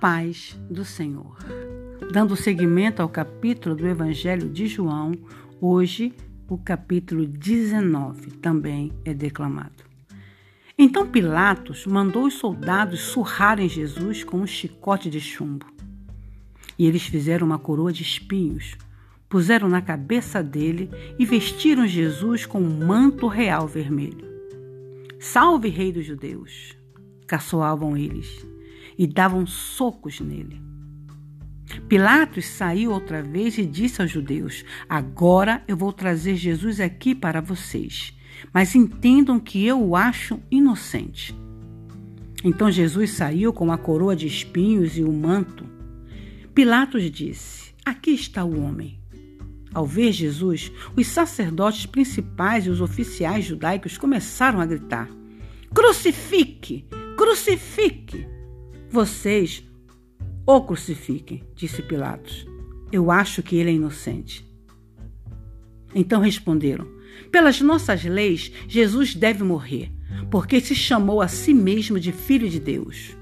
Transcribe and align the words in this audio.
paz 0.00 0.58
do 0.70 0.82
Senhor. 0.82 1.36
Dando 2.10 2.34
seguimento 2.34 3.02
ao 3.02 3.08
capítulo 3.08 3.74
do 3.74 3.86
Evangelho 3.86 4.48
de 4.48 4.66
João, 4.66 5.12
hoje 5.60 6.14
o 6.48 6.56
capítulo 6.56 7.26
19 7.26 8.30
também 8.38 8.92
é 9.04 9.12
declamado. 9.12 9.84
Então 10.76 11.06
Pilatos 11.06 11.86
mandou 11.86 12.24
os 12.24 12.34
soldados 12.34 13.00
surrarem 13.00 13.68
Jesus 13.68 14.24
com 14.24 14.38
um 14.38 14.46
chicote 14.46 15.10
de 15.10 15.20
chumbo. 15.20 15.66
E 16.78 16.86
eles 16.86 17.02
fizeram 17.02 17.46
uma 17.46 17.58
coroa 17.58 17.92
de 17.92 18.02
espinhos, 18.02 18.78
puseram 19.28 19.68
na 19.68 19.82
cabeça 19.82 20.42
dele 20.42 20.88
e 21.18 21.26
vestiram 21.26 21.86
Jesus 21.86 22.46
com 22.46 22.58
um 22.58 22.86
manto 22.86 23.28
real 23.28 23.68
vermelho. 23.68 24.26
Salve, 25.18 25.68
Rei 25.68 25.92
dos 25.92 26.06
Judeus! 26.06 26.74
caçoavam 27.26 27.96
eles 27.96 28.44
e 28.98 29.06
davam 29.06 29.46
socos 29.46 30.20
nele. 30.20 30.60
Pilatos 31.88 32.46
saiu 32.46 32.90
outra 32.90 33.22
vez 33.22 33.56
e 33.58 33.64
disse 33.64 34.02
aos 34.02 34.10
judeus: 34.10 34.64
Agora 34.88 35.62
eu 35.68 35.76
vou 35.76 35.92
trazer 35.92 36.36
Jesus 36.36 36.80
aqui 36.80 37.14
para 37.14 37.40
vocês, 37.40 38.16
mas 38.52 38.74
entendam 38.74 39.38
que 39.38 39.64
eu 39.64 39.80
o 39.80 39.94
acho 39.94 40.40
inocente. 40.50 41.34
Então 42.42 42.70
Jesus 42.70 43.10
saiu 43.10 43.52
com 43.52 43.70
a 43.70 43.78
coroa 43.78 44.16
de 44.16 44.26
espinhos 44.26 44.96
e 44.96 45.02
o 45.02 45.12
manto. 45.12 45.64
Pilatos 46.54 47.10
disse: 47.10 47.74
Aqui 47.84 48.10
está 48.10 48.44
o 48.44 48.60
homem. 48.60 48.98
Ao 49.72 49.86
ver 49.86 50.10
Jesus, 50.10 50.72
os 50.96 51.06
sacerdotes 51.06 51.86
principais 51.86 52.66
e 52.66 52.70
os 52.70 52.80
oficiais 52.80 53.44
judaicos 53.44 53.96
começaram 53.96 54.60
a 54.60 54.66
gritar: 54.66 55.08
Crucifique! 55.72 56.86
Crucifique! 57.16 58.39
Vocês 58.90 59.64
o 60.44 60.60
crucifiquem, 60.62 61.44
disse 61.54 61.80
Pilatos. 61.80 62.44
Eu 62.90 63.12
acho 63.12 63.40
que 63.40 63.54
ele 63.54 63.70
é 63.70 63.74
inocente. 63.74 64.44
Então 65.94 66.20
responderam: 66.20 66.88
Pelas 67.30 67.60
nossas 67.60 68.02
leis, 68.02 68.50
Jesus 68.66 69.14
deve 69.14 69.44
morrer, 69.44 69.92
porque 70.28 70.60
se 70.60 70.74
chamou 70.74 71.22
a 71.22 71.28
si 71.28 71.54
mesmo 71.54 72.00
de 72.00 72.10
Filho 72.10 72.50
de 72.50 72.58
Deus. 72.58 73.16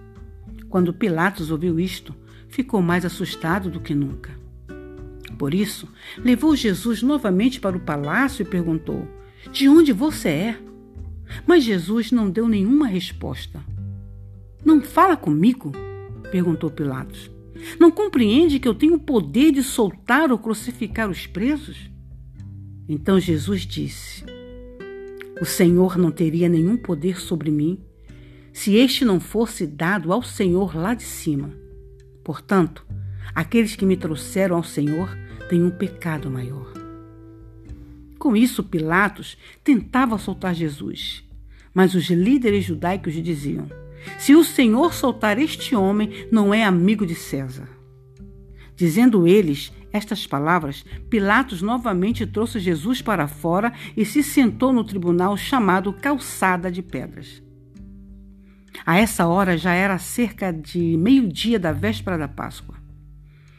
Quando 0.71 0.95
Pilatos 0.95 1.51
ouviu 1.51 1.79
isto, 1.79 2.15
ficou 2.49 2.81
mais 2.81 3.05
assustado 3.05 3.71
do 3.71 3.79
que 3.79 3.95
nunca. 3.95 4.35
Por 5.37 5.53
isso, 5.53 5.87
levou 6.17 6.57
Jesus 6.57 7.03
novamente 7.03 7.61
para 7.61 7.77
o 7.77 7.81
palácio 7.81 8.41
e 8.41 8.47
perguntou: 8.47 9.07
De 9.53 9.69
onde 9.69 9.93
você 9.93 10.29
é? 10.31 10.59
Mas 11.47 11.63
Jesus 11.63 12.11
não 12.11 12.31
deu 12.31 12.49
nenhuma 12.49 12.87
resposta. 12.87 13.63
Não 14.65 14.83
fala 14.83 15.17
comigo? 15.17 15.73
perguntou 16.31 16.71
Pilatos. 16.71 17.31
Não 17.79 17.91
compreende 17.91 18.59
que 18.59 18.69
eu 18.69 18.75
tenho 18.75 18.95
o 18.95 19.01
poder 19.01 19.53
de 19.53 19.63
soltar 19.63 20.31
ou 20.31 20.39
crucificar 20.39 21.11
os 21.11 21.27
presos? 21.27 21.91
Então 22.89 23.19
Jesus 23.19 23.63
disse: 23.63 24.25
O 25.41 25.45
Senhor 25.45 25.99
não 25.99 26.11
teria 26.11 26.49
nenhum 26.49 26.77
poder 26.77 27.21
sobre 27.21 27.51
mim 27.51 27.81
se 28.53 28.75
este 28.75 29.05
não 29.05 29.21
fosse 29.21 29.67
dado 29.67 30.13
ao 30.13 30.23
Senhor 30.23 30.77
lá 30.77 30.95
de 30.95 31.03
cima. 31.03 31.51
Portanto, 32.25 32.85
aqueles 33.35 33.77
que 33.77 33.87
me 33.87 33.97
trouxeram 33.97 34.57
ao 34.57 34.65
Senhor 34.65 35.17
têm 35.49 35.63
um 35.63 35.71
pecado 35.71 36.31
maior. 36.31 36.73
Com 38.19 38.37
isso, 38.37 38.65
Pilatos 38.65 39.39
tentava 39.63 40.19
soltar 40.19 40.55
Jesus, 40.55 41.25
mas 41.73 41.95
os 41.95 42.11
líderes 42.11 42.65
judaicos 42.65 43.15
diziam: 43.15 43.69
se 44.19 44.35
o 44.35 44.45
Senhor 44.45 44.93
soltar 44.93 45.39
este 45.39 45.75
homem, 45.75 46.27
não 46.31 46.53
é 46.53 46.65
amigo 46.65 47.07
de 47.07 47.15
César. 47.15 47.69
Dizendo 48.75 49.27
eles 49.27 49.73
estas 49.93 50.27
palavras, 50.27 50.85
Pilatos 51.09 51.63
novamente 51.63 52.27
trouxe 52.27 52.61
Jesus 52.61 53.01
para 53.01 53.27
fora 53.27 53.73
e 53.97 54.05
se 54.05 54.23
sentou 54.23 54.73
no 54.73 54.85
tribunal 54.85 55.37
chamado 55.37 55.93
Calçada 55.93 56.71
de 56.71 56.83
Pedras. 56.83 57.43
A 58.85 58.99
essa 58.99 59.27
hora 59.27 59.57
já 59.57 59.73
era 59.73 59.99
cerca 59.99 60.53
de 60.53 60.97
meio-dia 60.97 61.59
da 61.59 61.73
véspera 61.73 62.17
da 62.17 62.29
Páscoa. 62.29 62.77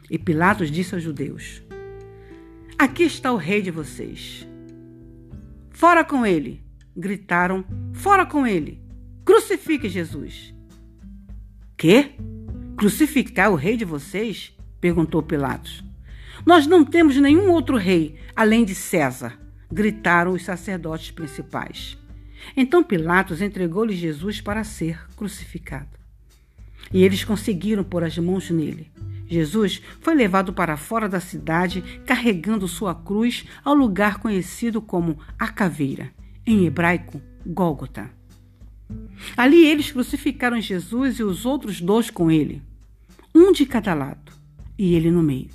E 0.09 0.17
Pilatos 0.17 0.71
disse 0.71 0.95
aos 0.95 1.03
judeus: 1.03 1.61
Aqui 2.77 3.03
está 3.03 3.31
o 3.31 3.37
rei 3.37 3.61
de 3.61 3.71
vocês. 3.71 4.47
Fora 5.71 6.03
com 6.03 6.25
ele! 6.25 6.63
Gritaram: 6.95 7.63
Fora 7.93 8.25
com 8.25 8.47
ele! 8.47 8.88
Crucifique 9.29 9.87
Jesus. 9.87 10.55
Que? 11.77 12.15
Crucificar 12.75 13.51
o 13.51 13.55
rei 13.55 13.77
de 13.77 13.85
vocês? 13.85 14.57
perguntou 14.81 15.21
Pilatos. 15.21 15.83
Nós 16.43 16.65
não 16.65 16.83
temos 16.83 17.15
nenhum 17.15 17.51
outro 17.51 17.77
rei 17.77 18.15
além 18.35 18.65
de 18.65 18.73
César, 18.73 19.39
gritaram 19.71 20.31
os 20.31 20.43
sacerdotes 20.43 21.11
principais. 21.11 21.95
Então 22.57 22.83
Pilatos 22.83 23.39
entregou-lhe 23.39 23.95
Jesus 23.95 24.41
para 24.41 24.63
ser 24.63 24.99
crucificado. 25.15 25.99
E 26.91 27.03
eles 27.03 27.23
conseguiram 27.23 27.83
pôr 27.83 28.03
as 28.03 28.17
mãos 28.17 28.49
nele. 28.49 28.91
Jesus 29.27 29.79
foi 30.01 30.15
levado 30.15 30.53
para 30.53 30.75
fora 30.75 31.07
da 31.07 31.19
cidade, 31.19 31.83
carregando 32.03 32.67
sua 32.67 32.95
cruz 32.95 33.45
ao 33.63 33.75
lugar 33.75 34.17
conhecido 34.17 34.81
como 34.81 35.19
a 35.37 35.49
caveira, 35.49 36.09
em 36.47 36.65
hebraico, 36.65 37.21
Gólgota. 37.45 38.17
Ali 39.35 39.65
eles 39.65 39.91
crucificaram 39.91 40.59
Jesus 40.59 41.19
e 41.19 41.23
os 41.23 41.45
outros 41.45 41.81
dois 41.81 42.09
com 42.09 42.31
ele, 42.31 42.61
um 43.33 43.51
de 43.51 43.65
cada 43.65 43.93
lado, 43.93 44.31
e 44.77 44.95
ele 44.95 45.11
no 45.11 45.21
meio. 45.21 45.49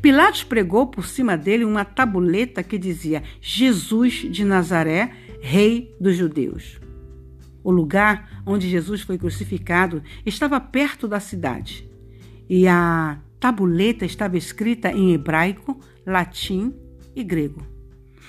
Pilatos 0.00 0.42
pregou 0.42 0.86
por 0.86 1.06
cima 1.06 1.36
dele 1.36 1.64
uma 1.64 1.84
tabuleta 1.84 2.62
que 2.62 2.78
dizia: 2.78 3.22
Jesus 3.40 4.26
de 4.30 4.44
Nazaré, 4.44 5.12
Rei 5.40 5.94
dos 6.00 6.16
Judeus. 6.16 6.80
O 7.62 7.70
lugar 7.70 8.42
onde 8.46 8.68
Jesus 8.68 9.02
foi 9.02 9.18
crucificado 9.18 10.02
estava 10.24 10.58
perto 10.60 11.06
da 11.06 11.20
cidade, 11.20 11.88
e 12.48 12.66
a 12.66 13.18
tabuleta 13.38 14.04
estava 14.04 14.36
escrita 14.36 14.90
em 14.90 15.12
hebraico, 15.12 15.78
latim 16.06 16.74
e 17.14 17.22
grego, 17.22 17.62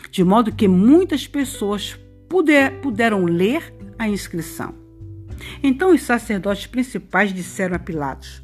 de 0.10 0.24
modo 0.24 0.54
que 0.54 0.68
muitas 0.68 1.28
pessoas 1.28 1.98
puder, 2.28 2.82
puderam 2.82 3.26
ler 3.26 3.74
a 4.02 4.10
inscrição. 4.10 4.74
Então 5.62 5.94
os 5.94 6.02
sacerdotes 6.02 6.66
principais 6.66 7.32
disseram 7.32 7.76
a 7.76 7.80
Pilatos: 7.80 8.42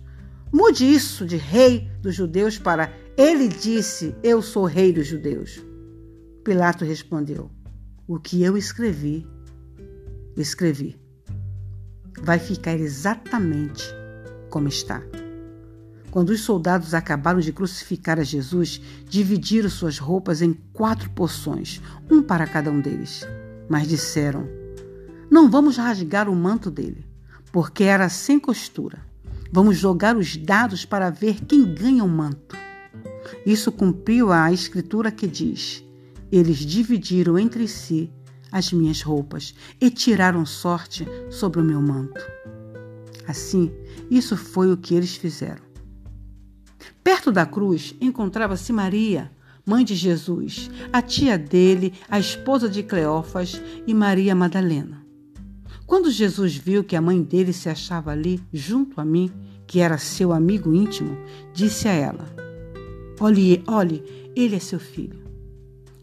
Mude 0.54 0.86
isso 0.86 1.26
de 1.26 1.36
rei 1.36 1.90
dos 2.00 2.14
judeus 2.14 2.60
para 2.60 2.94
ele 3.18 3.48
disse: 3.48 4.16
Eu 4.22 4.44
sou 4.44 4.66
rei 4.66 4.94
dos 4.94 5.08
judeus. 5.08 5.60
Pilatos 6.44 6.88
respondeu: 6.88 7.50
O 8.08 8.20
que 8.20 8.44
eu 8.44 8.56
escrevi, 8.56 9.28
escrevi. 10.38 10.96
Vai 12.22 12.38
ficar 12.38 12.76
exatamente 12.76 13.84
como 14.52 14.68
está. 14.68 15.02
Quando 16.12 16.30
os 16.30 16.42
soldados 16.42 16.94
acabaram 16.94 17.40
de 17.40 17.52
crucificar 17.52 18.20
a 18.20 18.24
Jesus, 18.24 18.80
dividiram 19.10 19.70
suas 19.70 19.98
roupas 19.98 20.42
em 20.42 20.54
quatro 20.72 21.10
porções, 21.10 21.82
um 22.10 22.22
para 22.22 22.46
cada 22.46 22.72
um 22.72 22.80
deles. 22.80 23.28
Mas 23.68 23.88
disseram: 23.88 24.57
não 25.30 25.50
vamos 25.50 25.78
rasgar 25.78 26.30
o 26.30 26.36
manto 26.36 26.72
dele, 26.72 27.06
porque 27.52 27.84
era 27.84 28.08
sem 28.10 28.40
costura. 28.40 29.06
Vamos 29.52 29.78
jogar 29.78 30.16
os 30.16 30.36
dados 30.38 30.86
para 30.86 31.10
ver 31.10 31.46
quem 31.46 31.74
ganha 31.74 32.04
o 32.04 32.10
manto. 32.10 32.56
Isso 33.46 33.72
cumpriu 33.72 34.32
a 34.32 34.52
escritura 34.52 35.12
que 35.12 35.28
diz: 35.28 35.84
Eles 36.32 36.58
dividiram 36.58 37.38
entre 37.38 37.68
si 37.68 38.12
as 38.52 38.72
minhas 38.72 39.02
roupas 39.02 39.54
e 39.80 39.90
tiraram 39.90 40.46
sorte 40.46 41.08
sobre 41.30 41.60
o 41.60 41.64
meu 41.64 41.82
manto. 41.82 42.26
Assim, 43.28 43.72
isso 44.10 44.38
foi 44.38 44.72
o 44.72 44.78
que 44.78 44.96
eles 44.96 45.16
fizeram. 45.16 45.64
Perto 47.04 47.32
da 47.32 47.46
cruz 47.46 47.96
encontrava-se 48.00 48.72
Maria, 48.72 49.32
mãe 49.66 49.84
de 49.84 49.96
Jesus, 49.96 50.70
a 50.92 51.02
tia 51.02 51.38
dele, 51.38 51.94
a 52.10 52.18
esposa 52.20 52.70
de 52.70 52.84
Cleófas 52.84 53.62
e 53.86 53.94
Maria 53.94 54.34
Madalena. 54.34 55.07
Quando 55.88 56.12
Jesus 56.12 56.58
viu 56.58 56.84
que 56.84 56.98
a 56.98 57.02
mãe 57.02 57.24
dele 57.24 57.54
se 57.54 57.70
achava 57.70 58.12
ali, 58.12 58.42
junto 58.52 59.00
a 59.00 59.06
mim, 59.06 59.32
que 59.66 59.80
era 59.80 59.98
seu 59.98 60.34
amigo 60.34 60.74
íntimo, 60.74 61.18
disse 61.54 61.88
a 61.88 61.94
ela: 61.94 62.26
Olhe, 63.22 63.64
olhe, 63.66 64.04
ele 64.36 64.58
é 64.58 64.60
seu 64.60 64.82
filho. 64.82 65.24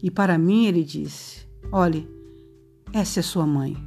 E 0.01 0.09
para 0.09 0.39
mim 0.39 0.65
ele 0.65 0.83
disse: 0.83 1.47
Olhe, 1.71 2.09
essa 2.91 3.19
é 3.19 3.23
sua 3.23 3.45
mãe. 3.45 3.77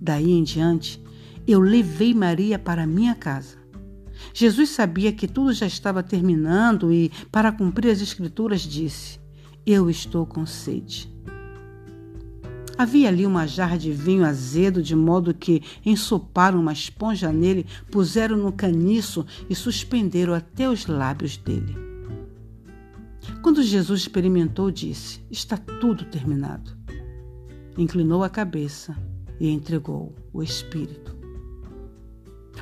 Daí 0.00 0.32
em 0.32 0.42
diante, 0.42 1.00
eu 1.46 1.60
levei 1.60 2.12
Maria 2.12 2.58
para 2.58 2.84
minha 2.84 3.14
casa. 3.14 3.56
Jesus 4.34 4.70
sabia 4.70 5.12
que 5.12 5.28
tudo 5.28 5.52
já 5.52 5.66
estava 5.66 6.02
terminando 6.02 6.92
e, 6.92 7.12
para 7.30 7.52
cumprir 7.52 7.92
as 7.92 8.00
Escrituras, 8.00 8.62
disse: 8.62 9.20
Eu 9.64 9.88
estou 9.88 10.26
com 10.26 10.44
sede. 10.44 11.08
Havia 12.78 13.08
ali 13.08 13.24
uma 13.24 13.46
jarra 13.46 13.78
de 13.78 13.90
vinho 13.90 14.24
azedo, 14.24 14.82
de 14.82 14.94
modo 14.94 15.32
que 15.32 15.62
ensoparam 15.84 16.60
uma 16.60 16.74
esponja 16.74 17.32
nele, 17.32 17.64
puseram 17.90 18.36
no 18.36 18.52
caniço 18.52 19.24
e 19.48 19.54
suspenderam 19.54 20.34
até 20.34 20.68
os 20.68 20.86
lábios 20.86 21.38
dele. 21.38 21.74
Quando 23.42 23.62
Jesus 23.62 24.00
experimentou, 24.00 24.70
disse: 24.70 25.20
Está 25.30 25.56
tudo 25.56 26.04
terminado. 26.04 26.76
Inclinou 27.78 28.22
a 28.22 28.28
cabeça 28.28 28.96
e 29.40 29.48
entregou 29.48 30.14
o 30.32 30.42
Espírito. 30.42 31.16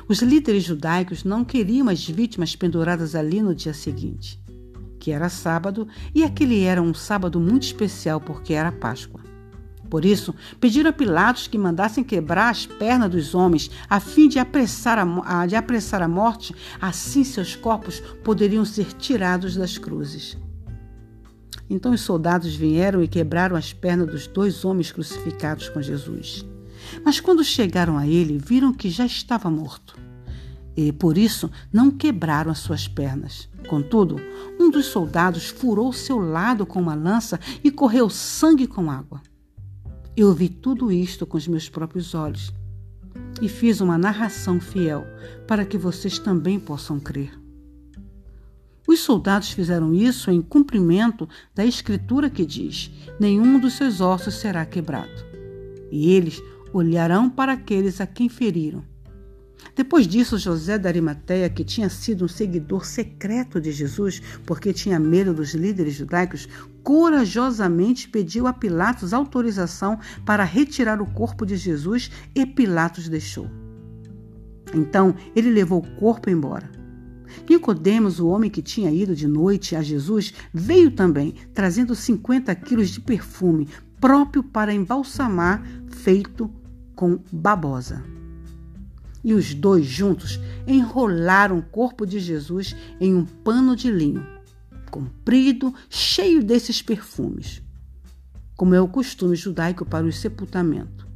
Os 0.07 0.21
líderes 0.21 0.63
judaicos 0.63 1.23
não 1.23 1.43
queriam 1.43 1.89
as 1.89 2.07
vítimas 2.07 2.55
penduradas 2.55 3.15
ali 3.15 3.41
no 3.41 3.55
dia 3.55 3.73
seguinte, 3.73 4.41
que 4.99 5.11
era 5.11 5.29
sábado, 5.29 5.87
e 6.13 6.23
aquele 6.23 6.63
era 6.63 6.81
um 6.81 6.93
sábado 6.93 7.39
muito 7.39 7.63
especial 7.63 8.19
porque 8.21 8.53
era 8.53 8.71
Páscoa. 8.71 9.34
Por 9.89 10.03
isso, 10.03 10.33
pediram 10.59 10.89
a 10.89 10.93
Pilatos 10.93 11.47
que 11.47 11.57
mandassem 11.57 12.03
quebrar 12.03 12.49
as 12.49 12.65
pernas 12.65 13.09
dos 13.11 13.35
homens, 13.35 13.69
a 13.89 13.99
fim 13.99 14.27
de 14.27 14.39
apressar 14.39 14.97
a, 14.99 15.45
de 15.45 15.55
apressar 15.55 16.01
a 16.01 16.07
morte, 16.07 16.55
assim 16.81 17.23
seus 17.23 17.55
corpos 17.55 17.99
poderiam 18.23 18.65
ser 18.65 18.85
tirados 18.93 19.55
das 19.55 19.77
cruzes. 19.77 20.37
Então 21.69 21.93
os 21.93 22.01
soldados 22.01 22.55
vieram 22.55 23.01
e 23.01 23.07
quebraram 23.07 23.55
as 23.55 23.73
pernas 23.73 24.07
dos 24.07 24.27
dois 24.27 24.63
homens 24.63 24.91
crucificados 24.91 25.69
com 25.69 25.81
Jesus. 25.81 26.45
Mas 27.03 27.19
quando 27.19 27.43
chegaram 27.43 27.97
a 27.97 28.07
ele, 28.07 28.37
viram 28.37 28.73
que 28.73 28.89
já 28.89 29.05
estava 29.05 29.49
morto. 29.49 29.97
E 30.77 30.91
por 30.91 31.17
isso 31.17 31.49
não 31.71 31.89
quebraram 31.89 32.51
as 32.51 32.59
suas 32.59 32.87
pernas. 32.87 33.49
Contudo, 33.67 34.17
um 34.59 34.69
dos 34.69 34.87
soldados 34.87 35.47
furou 35.47 35.91
seu 35.93 36.19
lado 36.19 36.65
com 36.65 36.79
uma 36.79 36.93
lança 36.93 37.39
e 37.63 37.71
correu 37.71 38.09
sangue 38.09 38.67
com 38.67 38.91
água. 38.91 39.21
Eu 40.17 40.33
vi 40.33 40.47
tudo 40.47 40.91
isto 40.93 41.25
com 41.25 41.37
os 41.37 41.45
meus 41.45 41.67
próprios 41.67 42.15
olhos 42.15 42.53
e 43.41 43.49
fiz 43.49 43.81
uma 43.81 43.97
narração 43.97 44.61
fiel 44.61 45.05
para 45.45 45.65
que 45.65 45.77
vocês 45.77 46.17
também 46.17 46.57
possam 46.57 46.99
crer. 46.99 47.37
Os 48.87 48.99
soldados 48.99 49.51
fizeram 49.51 49.93
isso 49.93 50.31
em 50.31 50.41
cumprimento 50.41 51.27
da 51.53 51.65
escritura 51.65 52.29
que 52.29 52.45
diz: 52.45 52.89
Nenhum 53.19 53.59
dos 53.59 53.73
seus 53.73 53.99
ossos 53.99 54.35
será 54.35 54.65
quebrado. 54.65 55.25
E 55.91 56.11
eles 56.11 56.41
olharão 56.71 57.29
para 57.29 57.53
aqueles 57.53 57.99
a 57.99 58.07
quem 58.07 58.29
feriram 58.29 58.94
depois 59.75 60.07
disso, 60.07 60.37
José 60.37 60.77
da 60.77 60.89
Arimateia, 60.89 61.49
que 61.49 61.63
tinha 61.63 61.89
sido 61.89 62.25
um 62.25 62.27
seguidor 62.27 62.85
secreto 62.85 63.59
de 63.59 63.71
Jesus, 63.71 64.21
porque 64.45 64.71
tinha 64.71 64.99
medo 64.99 65.33
dos 65.33 65.53
líderes 65.53 65.95
judaicos, 65.95 66.47
corajosamente 66.83 68.07
pediu 68.07 68.47
a 68.47 68.53
Pilatos 68.53 69.13
autorização 69.13 69.99
para 70.25 70.43
retirar 70.43 71.01
o 71.01 71.05
corpo 71.05 71.45
de 71.45 71.57
Jesus 71.57 72.11
e 72.33 72.45
Pilatos 72.45 73.09
deixou. 73.09 73.49
Então 74.73 75.15
ele 75.35 75.49
levou 75.49 75.79
o 75.79 75.95
corpo 75.99 76.29
embora. 76.29 76.69
Nicodemos, 77.49 78.19
o 78.19 78.27
homem 78.27 78.49
que 78.49 78.61
tinha 78.61 78.91
ido 78.91 79.13
de 79.13 79.27
noite 79.27 79.75
a 79.75 79.81
Jesus, 79.81 80.33
veio 80.53 80.89
também, 80.91 81.35
trazendo 81.53 81.93
50 81.93 82.53
quilos 82.55 82.89
de 82.89 83.01
perfume 83.01 83.67
próprio 83.99 84.41
para 84.41 84.73
embalsamar, 84.73 85.61
feito 85.89 86.49
com 86.95 87.19
babosa 87.31 88.15
e 89.25 89.33
os 89.33 89.55
dois 89.55 89.87
juntos 89.87 90.39
enrolaram 90.67 91.57
o 91.57 91.63
corpo 91.63 92.05
de 92.05 92.19
Jesus 92.19 92.75
em 93.01 93.15
um 93.15 93.25
pano 93.25 93.75
de 93.75 93.89
linho, 93.89 94.25
comprido, 94.91 95.73
cheio 95.89 96.43
desses 96.43 96.79
perfumes, 96.79 97.59
como 98.55 98.75
é 98.75 98.79
o 98.79 98.87
costume 98.87 99.35
judaico 99.35 99.83
para 99.83 100.05
o 100.05 100.13
sepultamento. 100.13 101.07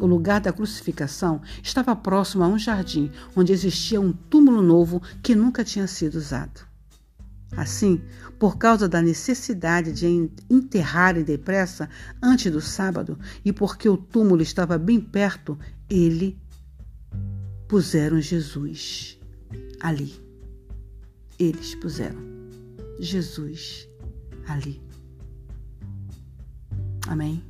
O 0.00 0.06
lugar 0.06 0.40
da 0.40 0.52
crucificação 0.52 1.40
estava 1.62 1.94
próximo 1.94 2.42
a 2.42 2.48
um 2.48 2.58
jardim 2.58 3.12
onde 3.36 3.52
existia 3.52 4.00
um 4.00 4.12
túmulo 4.12 4.60
novo 4.60 5.00
que 5.22 5.36
nunca 5.36 5.62
tinha 5.62 5.86
sido 5.86 6.16
usado. 6.16 6.68
Assim, 7.56 8.00
por 8.40 8.58
causa 8.58 8.88
da 8.88 9.00
necessidade 9.00 9.92
de 9.92 10.30
enterrarem 10.48 11.22
depressa 11.22 11.88
antes 12.20 12.50
do 12.50 12.60
sábado 12.60 13.18
e 13.44 13.52
porque 13.52 13.88
o 13.88 13.96
túmulo 13.96 14.42
estava 14.42 14.76
bem 14.78 15.00
perto, 15.00 15.58
ele 15.88 16.36
puseram 17.70 18.20
Jesus 18.20 19.16
ali. 19.78 20.12
Eles 21.38 21.76
puseram 21.76 22.18
Jesus 22.98 23.88
ali. 24.48 24.82
Amém? 27.06 27.49